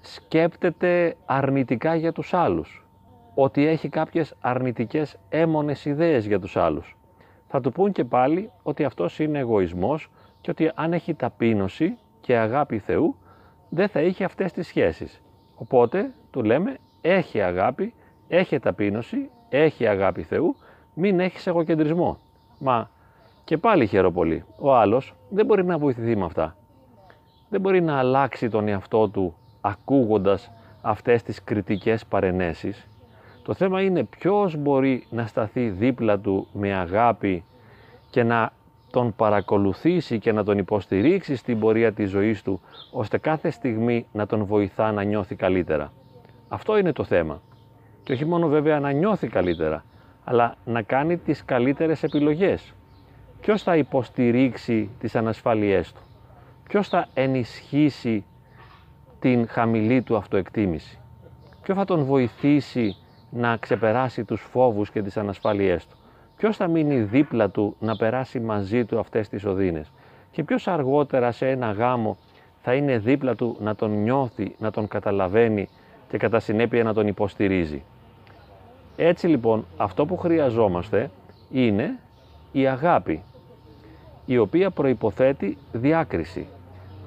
σκέπτεται 0.00 1.16
αρνητικά 1.24 1.94
για 1.94 2.12
τους 2.12 2.34
άλλους, 2.34 2.86
ότι 3.34 3.66
έχει 3.66 3.88
κάποιες 3.88 4.34
αρνητικές 4.40 5.16
έμονες 5.28 5.84
ιδέες 5.84 6.26
για 6.26 6.40
τους 6.40 6.56
άλλους. 6.56 6.97
Θα 7.48 7.60
του 7.60 7.72
πούν 7.72 7.92
και 7.92 8.04
πάλι 8.04 8.50
ότι 8.62 8.84
αυτός 8.84 9.18
είναι 9.18 9.38
εγωισμός 9.38 10.10
και 10.40 10.50
ότι 10.50 10.70
αν 10.74 10.92
έχει 10.92 11.14
ταπείνωση 11.14 11.98
και 12.20 12.36
αγάπη 12.36 12.78
Θεού 12.78 13.16
δεν 13.68 13.88
θα 13.88 14.00
είχε 14.00 14.24
αυτές 14.24 14.52
τις 14.52 14.66
σχέσεις. 14.66 15.22
Οπότε 15.54 16.12
του 16.30 16.42
λέμε 16.42 16.76
έχει 17.00 17.40
αγάπη, 17.40 17.94
έχει 18.28 18.58
ταπείνωση, 18.58 19.30
έχει 19.48 19.86
αγάπη 19.86 20.22
Θεού, 20.22 20.56
μην 20.94 21.20
έχεις 21.20 21.46
εγωκεντρισμό. 21.46 22.18
Μα 22.58 22.90
και 23.44 23.58
πάλι 23.58 23.86
χαίρο 23.86 24.12
πολύ. 24.12 24.44
Ο 24.58 24.74
άλλος 24.74 25.14
δεν 25.28 25.46
μπορεί 25.46 25.64
να 25.64 25.78
βοηθηθεί 25.78 26.16
με 26.16 26.24
αυτά. 26.24 26.56
Δεν 27.48 27.60
μπορεί 27.60 27.80
να 27.80 27.98
αλλάξει 27.98 28.48
τον 28.48 28.68
εαυτό 28.68 29.08
του 29.08 29.34
ακούγοντας 29.60 30.50
αυτές 30.82 31.22
τις 31.22 31.44
κριτικές 31.44 32.06
παρενέσεις. 32.06 32.88
Το 33.48 33.54
θέμα 33.54 33.82
είναι 33.82 34.04
ποιος 34.04 34.56
μπορεί 34.56 35.06
να 35.10 35.26
σταθεί 35.26 35.68
δίπλα 35.68 36.18
του 36.18 36.46
με 36.52 36.74
αγάπη 36.74 37.44
και 38.10 38.22
να 38.22 38.52
τον 38.90 39.14
παρακολουθήσει 39.16 40.18
και 40.18 40.32
να 40.32 40.44
τον 40.44 40.58
υποστηρίξει 40.58 41.36
στην 41.36 41.58
πορεία 41.58 41.92
της 41.92 42.10
ζωής 42.10 42.42
του, 42.42 42.60
ώστε 42.90 43.18
κάθε 43.18 43.50
στιγμή 43.50 44.06
να 44.12 44.26
τον 44.26 44.44
βοηθά 44.44 44.92
να 44.92 45.02
νιώθει 45.02 45.34
καλύτερα. 45.34 45.92
Αυτό 46.48 46.78
είναι 46.78 46.92
το 46.92 47.04
θέμα. 47.04 47.40
Και 48.02 48.12
όχι 48.12 48.24
μόνο 48.24 48.48
βέβαια 48.48 48.80
να 48.80 48.90
νιώθει 48.90 49.28
καλύτερα, 49.28 49.84
αλλά 50.24 50.54
να 50.64 50.82
κάνει 50.82 51.16
τις 51.16 51.44
καλύτερες 51.44 52.02
επιλογές. 52.02 52.72
Ποιος 53.40 53.62
θα 53.62 53.76
υποστηρίξει 53.76 54.90
τις 55.00 55.16
ανασφάλειές 55.16 55.92
του; 55.92 56.00
Ποιος 56.68 56.88
θα 56.88 57.08
ενισχύσει 57.14 58.24
την 59.20 59.48
χαμηλή 59.48 60.02
του 60.02 60.16
αυτοεκτίμηση; 60.16 60.98
Ποιο 61.62 61.74
θα 61.74 61.84
τον 61.84 62.04
βοηθήσει 62.04 62.96
να 63.30 63.56
ξεπεράσει 63.56 64.24
τους 64.24 64.40
φόβους 64.50 64.90
και 64.90 65.02
τις 65.02 65.16
ανασφάλειές 65.16 65.86
του. 65.86 65.96
Ποιος 66.36 66.56
θα 66.56 66.68
μείνει 66.68 67.00
δίπλα 67.00 67.50
του 67.50 67.76
να 67.78 67.96
περάσει 67.96 68.40
μαζί 68.40 68.84
του 68.84 68.98
αυτές 68.98 69.28
τις 69.28 69.44
οδύνες; 69.44 69.92
Και 70.30 70.44
ποιος 70.44 70.68
αργότερα 70.68 71.32
σε 71.32 71.48
ένα 71.48 71.72
γάμο 71.72 72.16
θα 72.62 72.74
είναι 72.74 72.98
δίπλα 72.98 73.34
του 73.34 73.56
να 73.60 73.74
τον 73.74 74.02
νιώθει, 74.02 74.54
να 74.58 74.70
τον 74.70 74.88
καταλαβαίνει 74.88 75.68
και 76.08 76.18
κατά 76.18 76.40
συνέπεια 76.40 76.82
να 76.82 76.94
τον 76.94 77.06
υποστηρίζει; 77.06 77.82
Έτσι 78.96 79.26
λοιπόν 79.26 79.66
αυτό 79.76 80.06
που 80.06 80.16
χρειαζόμαστε 80.16 81.10
είναι 81.50 81.98
η 82.52 82.66
αγάπη, 82.66 83.22
η 84.26 84.38
οποία 84.38 84.70
προϋποθέτει 84.70 85.58
διάκριση. 85.72 86.46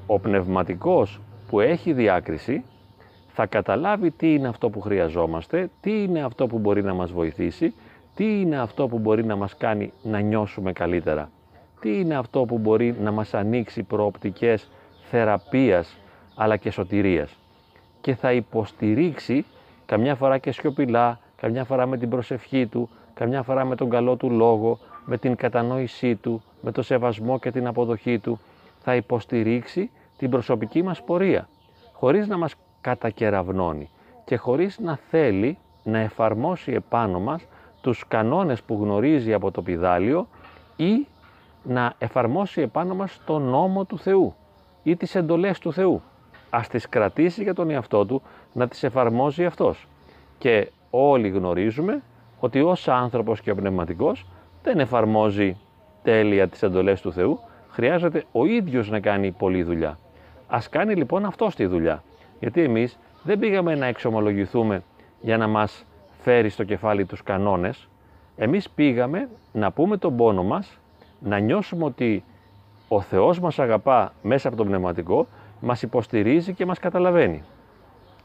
Ο 0.08 0.20
πνευματικός 0.20 1.20
που 1.50 1.60
έχει 1.60 1.94
διάκριση 1.94 2.64
θα 3.34 3.46
καταλάβει 3.46 4.12
τι 4.12 4.34
είναι 4.34 4.48
αυτό 4.48 4.70
που 4.70 4.82
χρειαζόμαστε, 4.82 5.70
τι 5.82 6.04
είναι 6.04 6.24
αυτό 6.24 6.48
που 6.48 6.60
μπορεί 6.60 6.84
να 6.84 6.94
μας 6.94 7.12
βοηθήσει, 7.12 7.74
τι 8.16 8.42
είναι 8.42 8.60
αυτό 8.60 8.88
που 8.88 9.00
μπορεί 9.00 9.26
να 9.26 9.36
μας 9.36 9.58
κάνει 9.58 9.92
να 10.04 10.20
νιώσουμε 10.20 10.72
καλύτερα, 10.72 11.30
τι 11.80 12.00
είναι 12.00 12.16
αυτό 12.16 12.46
που 12.46 12.58
μπορεί 12.58 12.96
να 13.02 13.12
μας 13.12 13.34
ανοίξει 13.34 13.84
προοπτικές 13.84 14.70
θεραπείας 15.10 15.98
αλλά 16.36 16.58
και 16.58 16.72
σωτηρίας. 16.72 17.36
Και 18.02 18.16
θα 18.16 18.34
υποστηρίξει 18.34 19.46
καμιά 19.86 20.16
φορά 20.16 20.38
και 20.38 20.52
σιωπηλά, 20.52 21.20
καμιά 21.36 21.64
φορά 21.64 21.86
με 21.86 21.98
την 21.98 22.10
προσευχή 22.10 22.68
του, 22.68 22.90
καμιά 23.14 23.44
φορά 23.44 23.66
με 23.66 23.76
τον 23.76 23.90
καλό 23.90 24.16
του 24.16 24.30
λόγο, 24.30 24.80
με 25.06 25.18
την 25.18 25.36
κατανόησή 25.36 26.16
του, 26.16 26.44
με 26.62 26.72
το 26.72 26.82
σεβασμό 26.82 27.40
και 27.40 27.52
την 27.52 27.68
αποδοχή 27.68 28.20
του, 28.20 28.40
θα 28.80 28.96
υποστηρίξει 28.96 29.90
την 30.18 30.30
προσωπική 30.30 30.84
μας 30.84 31.04
πορεία, 31.04 31.50
χωρίς 31.92 32.28
να 32.28 32.38
μας 32.38 32.56
κατακεραυνώνει 32.82 33.90
και 34.26 34.36
χωρίς 34.36 34.80
να 34.80 35.00
θέλει 35.10 35.58
να 35.84 36.00
εφαρμόσει 36.00 36.72
επάνω 36.72 37.20
μας 37.20 37.48
τους 37.82 38.08
κανόνες 38.08 38.62
που 38.62 38.80
γνωρίζει 38.82 39.34
από 39.34 39.52
το 39.52 39.62
πιδάλιο 39.62 40.28
ή 40.76 41.08
να 41.64 41.94
εφαρμόσει 41.98 42.62
επάνω 42.62 42.96
μας 42.96 43.22
τον 43.26 43.42
νόμο 43.42 43.86
του 43.86 44.00
Θεού 44.00 44.36
ή 44.84 44.96
τις 44.96 45.16
εντολές 45.16 45.60
του 45.60 45.74
Θεού. 45.74 46.02
Ας 46.50 46.68
τις 46.68 46.90
κρατήσει 46.90 47.44
για 47.44 47.54
τον 47.54 47.70
εαυτό 47.70 48.06
του 48.06 48.22
να 48.54 48.68
τις 48.68 48.84
εφαρμόζει 48.84 49.46
αυτός. 49.46 49.88
Και 50.38 50.72
όλοι 50.90 51.30
γνωρίζουμε 51.30 52.02
ότι 52.40 52.62
ως 52.62 52.88
άνθρωπος 52.88 53.42
και 53.42 53.52
ο 53.52 53.56
πνευματικός 53.56 54.26
δεν 54.64 54.80
εφαρμόζει 54.80 55.58
τέλεια 56.04 56.48
τις 56.48 56.64
εντολές 56.64 57.02
του 57.02 57.14
Θεού, 57.14 57.40
χρειάζεται 57.70 58.24
ο 58.32 58.46
ίδιος 58.46 58.90
να 58.90 59.00
κάνει 59.00 59.32
πολλή 59.32 59.64
δουλειά. 59.64 60.00
Ας 60.48 60.70
κάνει 60.70 60.96
λοιπόν 60.96 61.26
αυτός 61.26 61.56
τη 61.56 61.66
δουλειά. 61.66 62.04
Γιατί 62.42 62.62
εμείς 62.62 62.98
δεν 63.24 63.40
πήγαμε 63.40 63.76
να 63.76 63.86
εξομολογηθούμε 63.86 64.84
για 65.22 65.38
να 65.38 65.48
μας 65.48 65.86
φέρει 66.22 66.50
στο 66.50 66.64
κεφάλι 66.64 67.06
τους 67.06 67.24
κανόνες. 67.24 67.90
Εμείς 68.38 68.70
πήγαμε 68.70 69.30
να 69.52 69.72
πούμε 69.72 69.98
τον 69.98 70.16
πόνο 70.16 70.44
μας, 70.44 70.80
να 71.20 71.40
νιώσουμε 71.40 71.86
ότι 71.86 72.24
ο 72.88 73.02
Θεός 73.02 73.40
μας 73.40 73.60
αγαπά 73.60 74.14
μέσα 74.22 74.48
από 74.48 74.58
το 74.58 74.66
πνευματικό, 74.66 75.28
μας 75.60 75.82
υποστηρίζει 75.82 76.54
και 76.54 76.66
μας 76.66 76.80
καταλαβαίνει. 76.80 77.44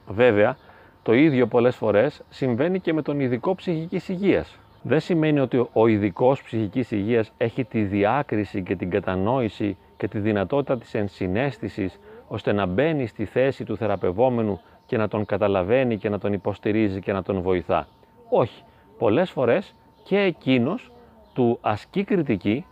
Βέβαια, 0.08 0.56
το 1.02 1.12
ίδιο 1.12 1.46
πολλές 1.46 1.76
φορές 1.76 2.22
συμβαίνει 2.28 2.80
και 2.80 2.92
με 2.92 3.02
τον 3.02 3.20
ειδικό 3.20 3.54
ψυχικής 3.54 4.08
υγείας. 4.08 4.58
Δεν 4.82 5.00
σημαίνει 5.00 5.40
ότι 5.40 5.68
ο 5.72 5.86
ειδικός 5.86 6.42
ψυχικής 6.42 6.90
υγείας 6.90 7.32
έχει 7.36 7.64
τη 7.64 7.82
διάκριση 7.82 8.62
και 8.62 8.76
την 8.76 8.90
κατανόηση 8.90 9.76
και 9.96 10.08
τη 10.08 10.18
δυνατότητα 10.18 10.78
της 10.78 10.94
ενσυναίσθησης 10.94 11.98
ώστε 12.28 12.52
να 12.52 12.66
μπαίνει 12.66 13.06
στη 13.06 13.24
θέση 13.24 13.64
του 13.64 13.76
θεραπευόμενου 13.76 14.60
και 14.86 14.96
να 14.96 15.08
τον 15.08 15.24
καταλαβαίνει 15.24 15.98
και 15.98 16.08
να 16.08 16.18
τον 16.18 16.32
υποστηρίζει 16.32 17.00
και 17.00 17.12
να 17.12 17.22
τον 17.22 17.40
βοηθά. 17.40 17.86
Όχι, 18.28 18.62
πολλές 18.98 19.30
φορές 19.30 19.74
και 20.02 20.18
εκείνος 20.18 20.92
του 21.34 21.58
ασκεί 21.60 22.04
κριτική 22.04 22.66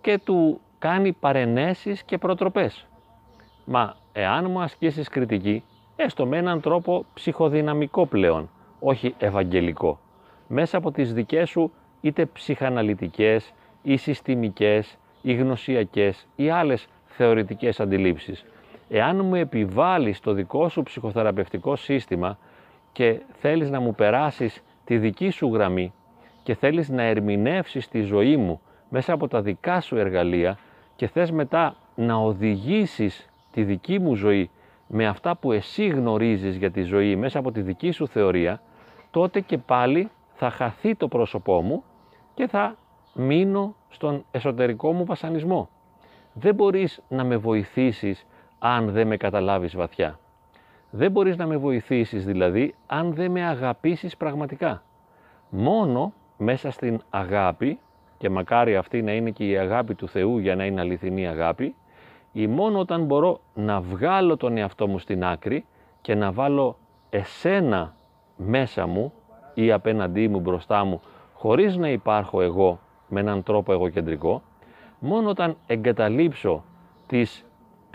και 0.00 0.18
του 0.18 0.60
κάνει 0.78 1.12
παρενέσεις 1.12 2.02
και 2.02 2.18
προτροπές. 2.18 2.86
Μα 3.64 3.96
εάν 4.12 4.50
μου 4.50 4.60
ασκήσεις 4.62 5.08
κριτική, 5.08 5.62
έστω 5.96 6.26
με 6.26 6.36
έναν 6.36 6.60
τρόπο 6.60 7.04
ψυχοδυναμικό 7.14 8.06
πλέον, 8.06 8.50
όχι 8.80 9.14
ευαγγελικό, 9.18 9.98
μέσα 10.48 10.76
από 10.76 10.90
τις 10.90 11.12
δικές 11.12 11.48
σου 11.48 11.72
είτε 12.00 12.26
ψυχαναλυτικές 12.26 13.52
ή 13.82 13.96
συστημικές 13.96 14.98
ή 15.22 15.34
γνωσιακές 15.34 16.26
ή 16.36 16.50
άλλες 16.50 16.86
θεωρητικές 17.06 17.80
αντιλήψεις, 17.80 18.44
Εάν 18.88 19.24
μου 19.24 19.34
επιβάλλεις 19.34 20.20
το 20.20 20.32
δικό 20.32 20.68
σου 20.68 20.82
ψυχοθεραπευτικό 20.82 21.76
σύστημα 21.76 22.38
και 22.92 23.20
θέλεις 23.40 23.70
να 23.70 23.80
μου 23.80 23.94
περάσεις 23.94 24.62
τη 24.84 24.98
δική 24.98 25.30
σου 25.30 25.54
γραμμή 25.54 25.92
και 26.42 26.54
θέλεις 26.54 26.88
να 26.88 27.02
ερμηνεύσεις 27.02 27.88
τη 27.88 28.00
ζωή 28.00 28.36
μου 28.36 28.60
μέσα 28.88 29.12
από 29.12 29.28
τα 29.28 29.42
δικά 29.42 29.80
σου 29.80 29.96
εργαλεία 29.96 30.58
και 30.96 31.06
θες 31.06 31.30
μετά 31.30 31.76
να 31.94 32.14
οδηγήσεις 32.14 33.28
τη 33.52 33.64
δική 33.64 33.98
μου 33.98 34.14
ζωή 34.14 34.50
με 34.86 35.06
αυτά 35.06 35.36
που 35.36 35.52
εσύ 35.52 35.86
γνωρίζεις 35.86 36.56
για 36.56 36.70
τη 36.70 36.82
ζωή 36.82 37.16
μέσα 37.16 37.38
από 37.38 37.52
τη 37.52 37.60
δική 37.60 37.90
σου 37.90 38.08
θεωρία, 38.08 38.60
τότε 39.10 39.40
και 39.40 39.58
πάλι 39.58 40.10
θα 40.34 40.50
χαθεί 40.50 40.94
το 40.94 41.08
πρόσωπό 41.08 41.62
μου 41.62 41.84
και 42.34 42.46
θα 42.46 42.76
μείνω 43.14 43.74
στον 43.88 44.24
εσωτερικό 44.30 44.92
μου 44.92 45.04
βασανισμό. 45.04 45.68
Δεν 46.32 46.54
μπορείς 46.54 47.02
να 47.08 47.24
με 47.24 47.36
βοηθήσεις 47.36 48.26
αν 48.66 48.90
δεν 48.90 49.06
με 49.06 49.16
καταλάβεις 49.16 49.76
βαθιά. 49.76 50.18
Δεν 50.90 51.10
μπορείς 51.10 51.36
να 51.36 51.46
με 51.46 51.56
βοηθήσεις 51.56 52.24
δηλαδή 52.24 52.74
αν 52.86 53.14
δεν 53.14 53.30
με 53.30 53.46
αγαπήσεις 53.46 54.16
πραγματικά. 54.16 54.82
Μόνο 55.50 56.12
μέσα 56.36 56.70
στην 56.70 57.00
αγάπη, 57.10 57.78
και 58.18 58.30
μακάρι 58.30 58.76
αυτή 58.76 59.02
να 59.02 59.12
είναι 59.12 59.30
και 59.30 59.48
η 59.48 59.58
αγάπη 59.58 59.94
του 59.94 60.08
Θεού 60.08 60.38
για 60.38 60.56
να 60.56 60.64
είναι 60.64 60.80
αληθινή 60.80 61.28
αγάπη, 61.28 61.74
ή 62.32 62.46
μόνο 62.46 62.78
όταν 62.78 63.04
μπορώ 63.04 63.40
να 63.54 63.80
βγάλω 63.80 64.36
τον 64.36 64.56
εαυτό 64.56 64.86
μου 64.86 64.98
στην 64.98 65.24
άκρη 65.24 65.64
και 66.00 66.14
να 66.14 66.32
βάλω 66.32 66.76
εσένα 67.10 67.94
μέσα 68.36 68.86
μου 68.86 69.12
ή 69.54 69.72
απέναντί 69.72 70.28
μου 70.28 70.40
μπροστά 70.40 70.84
μου 70.84 71.00
χωρίς 71.34 71.76
να 71.76 71.88
υπάρχω 71.88 72.40
εγώ 72.40 72.80
με 73.08 73.20
έναν 73.20 73.42
τρόπο 73.42 73.72
εγωκεντρικό, 73.72 74.42
μόνο 74.98 75.28
όταν 75.28 75.56
εγκαταλείψω 75.66 76.64
τις 77.06 77.45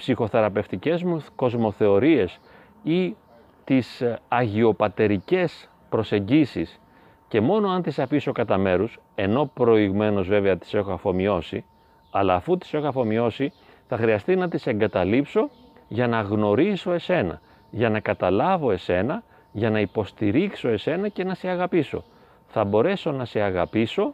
ψυχοθεραπευτικές 0.01 1.03
μου 1.03 1.24
κοσμοθεωρίες 1.36 2.39
ή 2.84 3.15
τις 3.63 4.01
ε, 4.01 4.20
αγιοπατερικές 4.27 5.70
προσεγγίσεις 5.89 6.79
και 7.27 7.41
μόνο 7.41 7.70
αν 7.70 7.81
τις 7.81 8.00
αφήσω 8.00 8.31
κατά 8.31 8.58
μέρους, 8.58 9.00
ενώ 9.15 9.51
προηγμένως 9.53 10.27
βέβαια 10.27 10.58
τις 10.58 10.74
έχω 10.74 10.91
αφομοιώσει, 10.91 11.65
αλλά 12.12 12.36
αφού 12.36 12.58
τις 12.58 12.74
έχω 12.74 12.88
αφομοιώσει 12.88 13.51
θα 13.88 13.98
χρειαστεί 13.98 14.36
να 14.36 14.50
τις 14.50 14.67
εγκαταλείψω 14.67 15.50
για 15.88 16.08
να 16.08 16.22
γνωρίσω 16.22 16.91
εσένα, 16.91 17.41
για 17.70 17.89
να 17.89 18.00
καταλάβω 18.00 18.72
εσένα, 18.72 19.24
για 19.51 19.70
να 19.70 19.79
υποστηρίξω 19.79 20.70
εσένα 20.70 21.08
και 21.08 21.24
να 21.24 21.34
σε 21.34 21.48
αγαπήσω. 21.48 22.03
Θα 22.48 22.63
μπορέσω 22.63 23.12
να 23.12 23.25
σε 23.25 23.41
αγαπήσω 23.41 24.13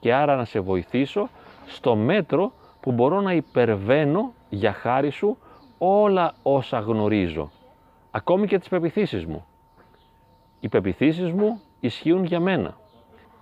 και 0.00 0.14
άρα 0.14 0.36
να 0.36 0.44
σε 0.44 0.60
βοηθήσω 0.60 1.28
στο 1.66 1.96
μέτρο 1.96 2.52
που 2.84 2.92
μπορώ 2.92 3.20
να 3.20 3.32
υπερβαίνω 3.32 4.32
για 4.48 4.72
χάρη 4.72 5.10
σου 5.10 5.38
όλα 5.78 6.34
όσα 6.42 6.78
γνωρίζω, 6.78 7.50
ακόμη 8.10 8.46
και 8.46 8.58
τις 8.58 8.68
πεπιθήσεις 8.68 9.26
μου. 9.26 9.46
Οι 10.60 10.68
πεπιθήσεις 10.68 11.32
μου 11.32 11.60
ισχύουν 11.80 12.24
για 12.24 12.40
μένα. 12.40 12.76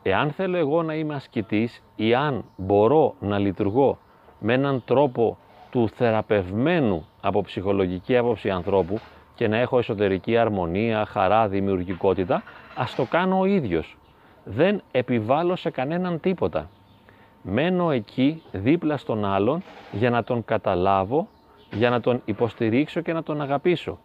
Εάν 0.02 0.30
θέλω 0.30 0.56
εγώ 0.56 0.82
να 0.82 0.94
είμαι 0.94 1.14
ασκητής 1.14 1.82
ή 1.96 2.14
αν 2.14 2.44
μπορώ 2.56 3.14
να 3.20 3.38
λειτουργώ 3.38 3.98
με 4.38 4.52
έναν 4.52 4.82
τρόπο 4.84 5.38
του 5.70 5.88
θεραπευμένου 5.88 7.06
από 7.20 7.42
ψυχολογική 7.42 8.16
άποψη 8.16 8.50
ανθρώπου 8.50 8.98
και 9.34 9.48
να 9.48 9.56
έχω 9.56 9.78
εσωτερική 9.78 10.36
αρμονία, 10.36 11.04
χαρά, 11.04 11.48
δημιουργικότητα, 11.48 12.42
ας 12.76 12.94
το 12.94 13.04
κάνω 13.04 13.38
ο 13.38 13.44
ίδιος. 13.44 13.96
Δεν 14.44 14.82
επιβάλλω 14.90 15.56
σε 15.56 15.70
κανέναν 15.70 16.20
τίποτα. 16.20 16.70
Μένω 17.42 17.90
εκεί 17.90 18.42
δίπλα 18.52 18.96
στον 18.96 19.24
άλλον 19.24 19.62
για 19.92 20.10
να 20.10 20.24
τον 20.24 20.44
καταλάβω, 20.44 21.28
για 21.72 21.90
να 21.90 22.00
τον 22.00 22.22
υποστηρίξω 22.24 23.00
και 23.00 23.12
να 23.12 23.22
τον 23.22 23.40
αγαπήσω. 23.40 23.98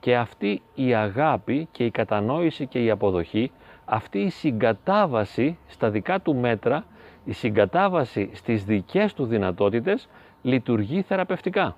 Και 0.00 0.16
αυτή 0.16 0.62
η 0.74 0.94
αγάπη 0.94 1.68
και 1.72 1.84
η 1.84 1.90
κατανόηση 1.90 2.66
και 2.66 2.84
η 2.84 2.90
αποδοχή, 2.90 3.50
αυτή 3.84 4.18
η 4.18 4.30
συγκατάβαση 4.30 5.58
στα 5.66 5.90
δικά 5.90 6.20
του 6.20 6.34
μέτρα, 6.34 6.84
η 7.24 7.32
συγκατάβαση 7.32 8.30
στις 8.32 8.64
δικές 8.64 9.14
του 9.14 9.24
δυνατότητες 9.24 10.08
λειτουργεί 10.42 11.02
θεραπευτικά. 11.02 11.76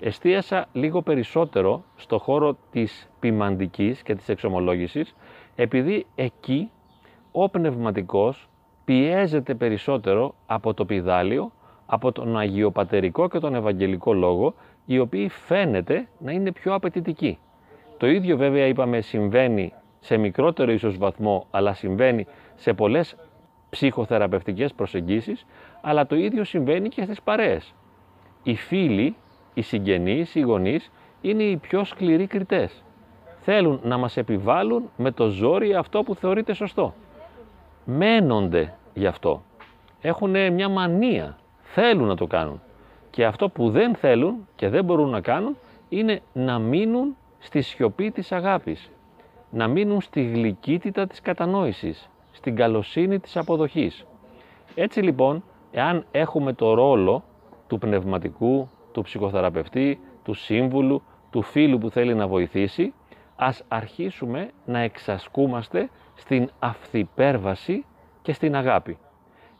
Εστίασα 0.00 0.66
λίγο 0.72 1.02
περισσότερο 1.02 1.84
στο 1.96 2.18
χώρο 2.18 2.56
της 2.70 3.08
ποιμαντικής 3.20 4.02
και 4.02 4.14
της 4.14 4.28
εξομολόγησης, 4.28 5.14
επειδή 5.54 6.06
εκεί 6.14 6.70
ο 7.32 7.48
πνευματικός 7.48 8.48
πιέζεται 8.84 9.54
περισσότερο 9.54 10.34
από 10.46 10.74
το 10.74 10.84
πιδάλιο, 10.84 11.52
από 11.86 12.12
τον 12.12 12.38
Αγιοπατερικό 12.38 13.28
και 13.28 13.38
τον 13.38 13.54
Ευαγγελικό 13.54 14.12
Λόγο, 14.12 14.54
οι 14.84 14.98
οποίοι 14.98 15.28
φαίνεται 15.28 16.08
να 16.18 16.32
είναι 16.32 16.52
πιο 16.52 16.74
απαιτητικοί. 16.74 17.38
Το 17.96 18.06
ίδιο 18.06 18.36
βέβαια 18.36 18.66
είπαμε 18.66 19.00
συμβαίνει 19.00 19.72
σε 20.00 20.16
μικρότερο 20.16 20.72
ίσως 20.72 20.98
βαθμό, 20.98 21.46
αλλά 21.50 21.74
συμβαίνει 21.74 22.26
σε 22.54 22.72
πολλές 22.72 23.16
ψυχοθεραπευτικές 23.70 24.72
προσεγγίσεις, 24.72 25.46
αλλά 25.80 26.06
το 26.06 26.16
ίδιο 26.16 26.44
συμβαίνει 26.44 26.88
και 26.88 27.02
στις 27.02 27.22
παρέες. 27.22 27.74
Οι 28.42 28.54
φίλοι, 28.54 29.16
οι 29.54 29.62
συγγενείς, 29.62 30.34
οι 30.34 30.40
γονείς 30.40 30.90
είναι 31.20 31.42
οι 31.42 31.56
πιο 31.56 31.84
σκληροί 31.84 32.26
κριτές. 32.26 32.84
Θέλουν 33.40 33.80
να 33.82 33.96
μας 33.96 34.16
επιβάλλουν 34.16 34.90
με 34.96 35.10
το 35.10 35.28
ζόρι 35.28 35.74
αυτό 35.74 36.02
που 36.02 36.14
θεωρείται 36.14 36.54
σωστό. 36.54 36.94
Μένονται 37.84 38.74
γι' 38.94 39.06
αυτό. 39.06 39.42
Έχουν 40.00 40.52
μια 40.52 40.68
μανία. 40.68 41.36
Θέλουν 41.62 42.06
να 42.06 42.16
το 42.16 42.26
κάνουν. 42.26 42.60
Και 43.10 43.24
αυτό 43.24 43.48
που 43.48 43.70
δεν 43.70 43.94
θέλουν 43.94 44.48
και 44.56 44.68
δεν 44.68 44.84
μπορούν 44.84 45.10
να 45.10 45.20
κάνουν 45.20 45.56
είναι 45.88 46.20
να 46.32 46.58
μείνουν 46.58 47.16
στη 47.38 47.60
σιωπή 47.60 48.10
της 48.10 48.32
αγάπης. 48.32 48.90
Να 49.50 49.68
μείνουν 49.68 50.00
στη 50.00 50.22
γλυκύτητα 50.22 51.06
της 51.06 51.20
κατανόησης, 51.20 52.10
στην 52.30 52.56
καλοσύνη 52.56 53.18
της 53.18 53.36
αποδοχής. 53.36 54.04
Έτσι 54.74 55.00
λοιπόν, 55.00 55.44
εάν 55.70 56.04
έχουμε 56.10 56.52
το 56.52 56.74
ρόλο 56.74 57.24
του 57.66 57.78
πνευματικού, 57.78 58.68
του 58.92 59.02
ψυχοθεραπευτή, 59.02 60.00
του 60.24 60.34
σύμβουλου, 60.34 61.02
του 61.30 61.42
φίλου 61.42 61.78
που 61.78 61.90
θέλει 61.90 62.14
να 62.14 62.26
βοηθήσει, 62.26 62.92
ας 63.36 63.62
αρχίσουμε 63.68 64.50
να 64.64 64.78
εξασκούμαστε 64.78 65.90
στην 66.14 66.50
αυθυπέρβαση 66.58 67.84
και 68.22 68.32
στην 68.32 68.56
αγάπη. 68.56 68.98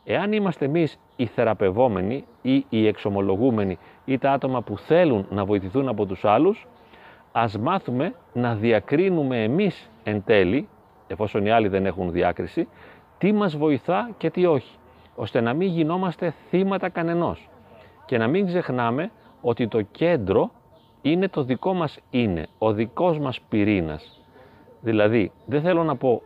Εάν 0.03 0.31
είμαστε 0.31 0.65
εμείς 0.65 0.99
οι 1.15 1.25
θεραπευόμενοι 1.25 2.25
ή 2.41 2.65
οι 2.69 2.87
εξομολογούμενοι 2.87 3.77
ή 4.05 4.17
τα 4.17 4.31
άτομα 4.31 4.61
που 4.61 4.77
θέλουν 4.77 5.25
να 5.29 5.45
βοηθηθούν 5.45 5.87
από 5.87 6.05
τους 6.05 6.25
άλλους, 6.25 6.67
ας 7.31 7.57
μάθουμε 7.57 8.13
να 8.33 8.55
διακρίνουμε 8.55 9.43
εμείς 9.43 9.89
εν 10.03 10.23
τέλει, 10.23 10.67
εφόσον 11.07 11.45
οι 11.45 11.51
άλλοι 11.51 11.67
δεν 11.67 11.85
έχουν 11.85 12.11
διάκριση, 12.11 12.67
τι 13.17 13.31
μας 13.31 13.57
βοηθά 13.57 14.09
και 14.17 14.29
τι 14.29 14.45
όχι, 14.45 14.77
ώστε 15.15 15.41
να 15.41 15.53
μην 15.53 15.67
γινόμαστε 15.67 16.33
θύματα 16.49 16.89
κανενός 16.89 17.49
και 18.05 18.17
να 18.17 18.27
μην 18.27 18.45
ξεχνάμε 18.45 19.11
ότι 19.41 19.67
το 19.67 19.81
κέντρο 19.81 20.51
είναι 21.09 21.27
το 21.27 21.43
δικό 21.43 21.73
μας 21.73 21.99
είναι, 22.09 22.47
ο 22.57 22.73
δικός 22.73 23.19
μας 23.19 23.39
πυρήνας. 23.49 24.21
Δηλαδή, 24.81 25.31
δεν 25.45 25.61
θέλω 25.61 25.83
να 25.83 25.95
πω 25.95 26.21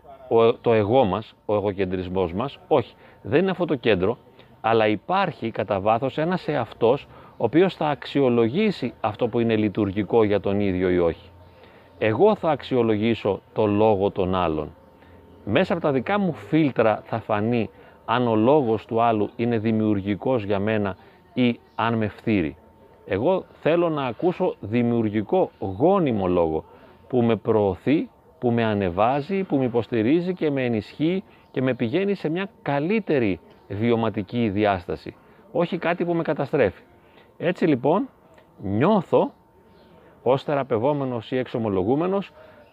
το 0.62 0.74
εγώ 0.74 1.04
μας, 1.04 1.36
ο 1.46 1.56
εγωκεντρισμός 1.56 2.34
μας, 2.34 2.60
όχι, 2.68 2.94
δεν 3.22 3.42
είναι 3.42 3.52
αυτό 3.52 3.66
το 3.66 3.76
κέντρο, 3.76 4.18
αλλά 4.62 4.88
υπάρχει 4.88 5.52
κατά 5.52 5.80
βάθος 5.80 6.18
ένας 6.18 6.48
εαυτός 6.48 7.08
ο 7.38 7.44
οποίος 7.44 7.76
θα 7.76 7.88
αξιολογήσει 7.88 8.94
αυτό 9.02 9.28
που 9.28 9.40
είναι 9.40 9.56
λειτουργικό 9.56 10.24
για 10.24 10.40
τον 10.40 10.60
ίδιο 10.60 10.90
ή 10.90 11.00
όχι. 11.00 11.30
Εγώ 11.98 12.36
θα 12.36 12.50
αξιολογήσω 12.50 13.42
το 13.54 13.66
λόγο 13.66 14.12
των 14.12 14.36
άλλων. 14.36 14.76
Μέσα 15.46 15.74
από 15.74 15.82
τα 15.82 15.92
δικά 15.92 16.20
μου 16.20 16.34
φίλτρα 16.34 17.02
θα 17.06 17.20
φανεί 17.20 17.70
αν 18.06 18.28
ο 18.28 18.36
λόγος 18.36 18.86
του 18.86 19.02
άλλου 19.02 19.30
είναι 19.36 19.58
δημιουργικός 19.58 20.44
για 20.44 20.60
μένα 20.60 20.96
ή 21.34 21.60
αν 21.76 21.94
με 21.94 22.08
φτύρει. 22.08 22.56
Εγώ 23.12 23.46
θέλω 23.62 23.90
να 23.90 24.06
ακούσω 24.06 24.56
δημιουργικό 24.60 25.52
γόνιμο 25.60 26.28
λόγο 26.28 26.64
που 27.08 27.22
με 27.22 27.36
προωθεί, 27.36 28.10
που 28.40 28.52
με 28.52 28.64
ανεβάζει, 28.64 29.44
που 29.44 29.58
με 29.58 29.64
υποστηρίζει 29.64 30.34
και 30.34 30.52
με 30.52 30.66
ενισχύει 30.66 31.24
και 31.52 31.62
με 31.62 31.74
πηγαίνει 31.74 32.14
σε 32.14 32.30
μια 32.30 32.50
καλύτερη 32.62 33.40
βιωματική 33.68 34.50
διάσταση. 34.50 35.16
Όχι 35.52 35.78
κάτι 35.78 36.06
που 36.06 36.14
με 36.14 36.24
καταστρέφει. 36.24 36.82
Έτσι 37.38 37.66
λοιπόν 37.66 38.10
νιώθω 38.62 39.34
ως 40.24 40.44
θεραπευόμενος 40.44 41.32
ή 41.32 41.38
εξομολογούμενος 41.38 42.32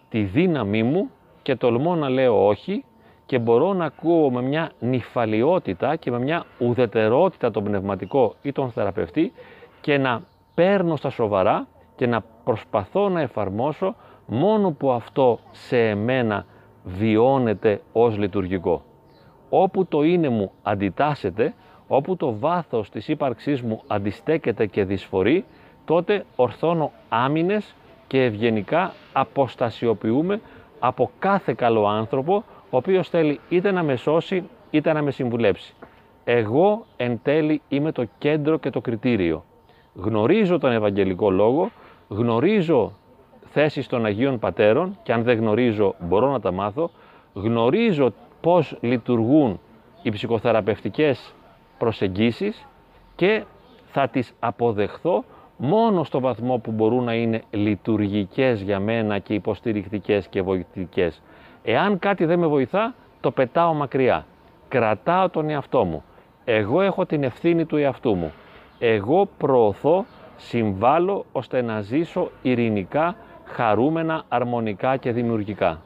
τη 0.08 0.22
δύναμή 0.22 0.82
μου 0.82 1.10
και 1.42 1.56
τολμώ 1.56 1.94
να 1.94 2.08
λέω 2.08 2.46
όχι 2.46 2.84
και 3.26 3.38
μπορώ 3.38 3.72
να 3.72 3.84
ακούω 3.84 4.30
με 4.30 4.42
μια 4.42 4.70
νυφαλιότητα 4.80 5.96
και 5.96 6.10
με 6.10 6.18
μια 6.18 6.44
ουδετερότητα 6.58 7.50
τον 7.50 7.64
πνευματικό 7.64 8.34
ή 8.42 8.52
τον 8.52 8.70
θεραπευτή 8.70 9.32
και 9.80 9.98
να 9.98 10.22
παίρνω 10.54 10.96
στα 10.96 11.10
σοβαρά 11.10 11.66
και 11.96 12.06
να 12.06 12.24
προσπαθώ 12.44 13.08
να 13.08 13.20
εφαρμόσω 13.20 13.94
μόνο 14.26 14.70
που 14.70 14.90
αυτό 14.90 15.38
σε 15.50 15.88
εμένα 15.88 16.46
βιώνεται 16.84 17.80
ως 17.92 18.18
λειτουργικό. 18.18 18.82
Όπου 19.48 19.86
το 19.86 20.02
είναι 20.02 20.28
μου 20.28 20.52
αντιτάσσεται, 20.62 21.54
όπου 21.88 22.16
το 22.16 22.38
βάθος 22.38 22.90
της 22.90 23.08
ύπαρξής 23.08 23.62
μου 23.62 23.82
αντιστέκεται 23.86 24.66
και 24.66 24.84
δυσφορεί, 24.84 25.44
τότε 25.84 26.24
ορθώνω 26.36 26.92
άμυνες 27.08 27.74
και 28.06 28.22
ευγενικά 28.22 28.92
αποστασιοποιούμε 29.12 30.40
από 30.78 31.10
κάθε 31.18 31.52
καλό 31.52 31.86
άνθρωπο 31.86 32.44
ο 32.70 32.76
οποίος 32.76 33.08
θέλει 33.08 33.40
είτε 33.48 33.70
να 33.70 33.82
με 33.82 33.96
σώσει 33.96 34.48
είτε 34.70 34.92
να 34.92 35.02
με 35.02 35.10
συμβουλέψει. 35.10 35.74
Εγώ 36.24 36.86
εν 36.96 37.20
τέλει 37.22 37.62
είμαι 37.68 37.92
το 37.92 38.06
κέντρο 38.18 38.58
και 38.58 38.70
το 38.70 38.80
κριτήριο. 38.80 39.44
Γνωρίζω 39.96 40.58
τον 40.58 40.72
Ευαγγελικό 40.72 41.30
Λόγο, 41.30 41.70
γνωρίζω 42.08 42.92
θέσεις 43.44 43.86
των 43.86 44.04
Αγίων 44.04 44.38
Πατέρων 44.38 44.98
και 45.02 45.12
αν 45.12 45.22
δεν 45.22 45.38
γνωρίζω 45.38 45.94
μπορώ 45.98 46.30
να 46.30 46.40
τα 46.40 46.52
μάθω, 46.52 46.90
γνωρίζω 47.34 48.12
πώς 48.40 48.76
λειτουργούν 48.80 49.60
οι 50.02 50.10
ψυχοθεραπευτικές 50.10 51.34
προσεγγίσεις 51.78 52.66
και 53.16 53.44
θα 53.86 54.08
τις 54.08 54.32
αποδεχθώ 54.40 55.24
μόνο 55.56 56.04
στο 56.04 56.20
βαθμό 56.20 56.58
που 56.58 56.70
μπορούν 56.70 57.04
να 57.04 57.14
είναι 57.14 57.42
λειτουργικές 57.50 58.60
για 58.60 58.80
μένα 58.80 59.18
και 59.18 59.34
υποστηρικτικές 59.34 60.28
και 60.28 60.42
βοηθητικές. 60.42 61.22
Εάν 61.62 61.98
κάτι 61.98 62.24
δεν 62.24 62.38
με 62.38 62.46
βοηθά, 62.46 62.94
το 63.20 63.30
πετάω 63.30 63.74
μακριά. 63.74 64.26
Κρατάω 64.68 65.28
τον 65.28 65.50
εαυτό 65.50 65.84
μου. 65.84 66.04
Εγώ 66.44 66.80
έχω 66.80 67.06
την 67.06 67.22
ευθύνη 67.22 67.64
του 67.64 67.76
εαυτού 67.76 68.14
μου. 68.14 68.32
Εγώ 68.78 69.28
προωθώ, 69.38 70.04
συμβάλλω 70.36 71.24
ώστε 71.32 71.62
να 71.62 71.80
ζήσω 71.80 72.30
ειρηνικά, 72.42 73.16
χαρούμενα, 73.44 74.24
αρμονικά 74.28 74.96
και 74.96 75.12
δημιουργικά. 75.12 75.82